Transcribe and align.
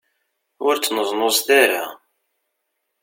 Ur 0.65 0.75
ttneẓnuẓet 0.77 1.47
ara. 1.63 1.83